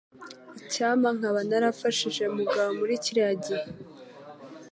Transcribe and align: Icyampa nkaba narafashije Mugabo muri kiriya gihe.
Icyampa 0.63 1.09
nkaba 1.17 1.39
narafashije 1.49 2.23
Mugabo 2.35 2.69
muri 2.79 2.93
kiriya 3.03 3.33
gihe. 3.45 3.67